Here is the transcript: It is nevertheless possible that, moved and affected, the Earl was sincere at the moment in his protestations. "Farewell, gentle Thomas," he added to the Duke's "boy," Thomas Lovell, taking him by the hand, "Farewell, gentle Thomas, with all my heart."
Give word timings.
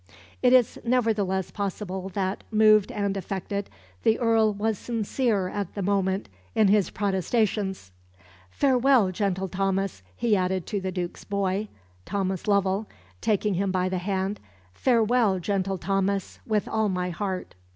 It 0.41 0.51
is 0.51 0.79
nevertheless 0.83 1.51
possible 1.51 2.09
that, 2.15 2.43
moved 2.49 2.91
and 2.91 3.15
affected, 3.15 3.69
the 4.01 4.17
Earl 4.19 4.51
was 4.51 4.79
sincere 4.79 5.47
at 5.47 5.75
the 5.75 5.83
moment 5.83 6.27
in 6.55 6.69
his 6.69 6.89
protestations. 6.89 7.91
"Farewell, 8.49 9.11
gentle 9.11 9.47
Thomas," 9.47 10.01
he 10.15 10.35
added 10.35 10.65
to 10.65 10.81
the 10.81 10.91
Duke's 10.91 11.23
"boy," 11.23 11.67
Thomas 12.03 12.47
Lovell, 12.47 12.87
taking 13.21 13.53
him 13.53 13.71
by 13.71 13.89
the 13.89 13.99
hand, 13.99 14.39
"Farewell, 14.73 15.37
gentle 15.37 15.77
Thomas, 15.77 16.39
with 16.47 16.67
all 16.67 16.89
my 16.89 17.11
heart." 17.11 17.53